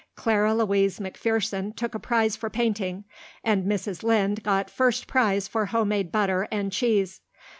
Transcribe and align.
Clara 0.15 0.55
Louise 0.55 0.99
MacPherson 0.99 1.73
took 1.75 1.93
a 1.93 1.99
prize 1.99 2.35
for 2.35 2.49
painting, 2.49 3.03
and 3.43 3.65
Mrs. 3.65 4.01
Lynde 4.01 4.41
got 4.41 4.67
first 4.71 5.05
prize 5.05 5.47
for 5.47 5.67
homemade 5.67 6.11
butter 6.11 6.47
and 6.51 6.71
cheese. 6.71 7.21